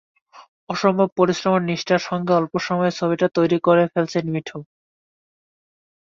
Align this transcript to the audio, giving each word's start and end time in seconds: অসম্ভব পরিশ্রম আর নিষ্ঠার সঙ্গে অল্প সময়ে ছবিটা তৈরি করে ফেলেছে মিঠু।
অসম্ভব 0.69 1.09
পরিশ্রম 1.17 1.53
আর 1.53 1.63
নিষ্ঠার 1.69 2.01
সঙ্গে 2.09 2.31
অল্প 2.33 2.53
সময়ে 2.67 2.97
ছবিটা 2.99 3.27
তৈরি 3.37 3.57
করে 3.67 3.83
ফেলেছে 3.93 4.19
মিঠু। 4.25 4.59